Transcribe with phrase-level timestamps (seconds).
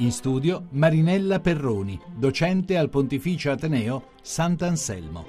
[0.00, 5.26] In studio Marinella Perroni, docente al Pontificio Ateneo Sant'Anselmo.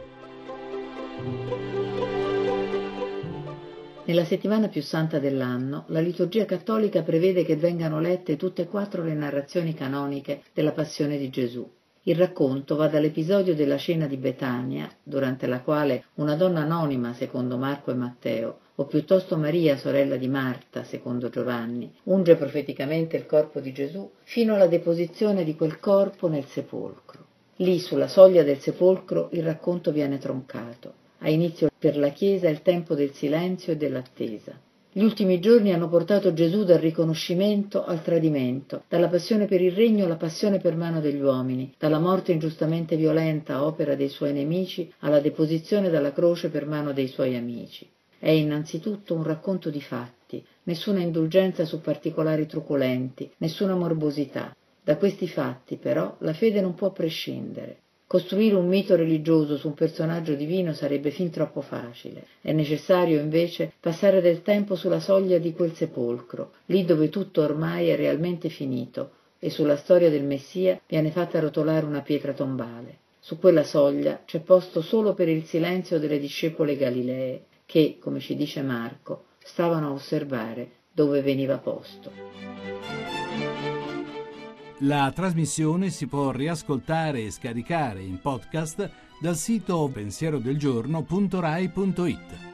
[4.06, 9.04] Nella settimana più santa dell'anno, la liturgia cattolica prevede che vengano lette tutte e quattro
[9.04, 11.70] le narrazioni canoniche della passione di Gesù.
[12.04, 17.58] Il racconto va dall'episodio della cena di Betania, durante la quale una donna anonima, secondo
[17.58, 23.60] Marco e Matteo, o piuttosto Maria, sorella di Marta, secondo Giovanni, unge profeticamente il corpo
[23.60, 27.26] di Gesù, fino alla deposizione di quel corpo nel sepolcro.
[27.58, 30.94] Lì, sulla soglia del sepolcro, il racconto viene troncato.
[31.20, 34.60] Ha inizio per la Chiesa il tempo del silenzio e dell'attesa.
[34.92, 40.06] Gli ultimi giorni hanno portato Gesù dal riconoscimento al tradimento, dalla passione per il regno
[40.06, 45.20] alla passione per mano degli uomini, dalla morte ingiustamente violenta, opera dei suoi nemici, alla
[45.20, 47.88] deposizione dalla croce per mano dei suoi amici.
[48.24, 54.56] È innanzitutto un racconto di fatti, nessuna indulgenza su particolari truculenti, nessuna morbosità.
[54.84, 57.78] Da questi fatti, però, la fede non può prescindere.
[58.06, 62.28] Costruire un mito religioso su un personaggio divino sarebbe fin troppo facile.
[62.42, 67.88] È necessario, invece, passare del tempo sulla soglia di quel sepolcro, lì dove tutto ormai
[67.88, 72.98] è realmente finito, e sulla storia del Messia viene fatta rotolare una pietra tombale.
[73.20, 78.36] Su quella soglia c'è posto solo per il silenzio delle discepole Galilee, che, come ci
[78.36, 82.12] dice Marco, stavano a osservare dove veniva posto.
[84.80, 88.92] La trasmissione si può riascoltare e scaricare in podcast
[89.22, 92.51] dal sito pensierodelgiorno.rai.it.